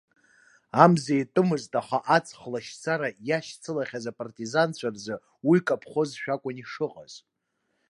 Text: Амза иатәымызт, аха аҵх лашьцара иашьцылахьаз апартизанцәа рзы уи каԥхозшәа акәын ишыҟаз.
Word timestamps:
Амза 0.83 1.13
иатәымызт, 1.15 1.71
аха 1.81 1.97
аҵх 2.17 2.39
лашьцара 2.51 3.09
иашьцылахьаз 3.27 4.05
апартизанцәа 4.11 4.89
рзы 4.93 5.15
уи 5.47 5.59
каԥхозшәа 5.67 6.33
акәын 6.35 6.57
ишыҟаз. 6.63 7.13